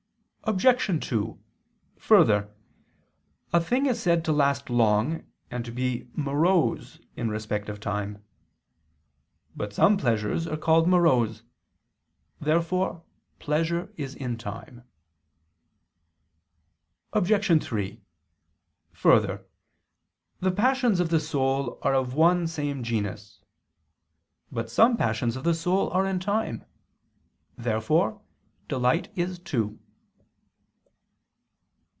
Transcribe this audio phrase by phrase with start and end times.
[0.45, 1.05] Obj.
[1.07, 1.39] 2:
[1.97, 2.53] Further,
[3.53, 8.21] a thing is said to last long and to be morose in respect of time.
[9.55, 11.43] But some pleasures are called morose.
[12.41, 13.03] Therefore
[13.39, 14.83] pleasure is in time.
[17.13, 17.63] Obj.
[17.63, 18.01] 3:
[18.93, 19.45] Further,
[20.39, 23.41] the passions of the soul are of one same genus.
[24.51, 26.65] But some passions of the soul are in time.
[27.57, 28.21] Therefore
[28.67, 29.77] delight is too.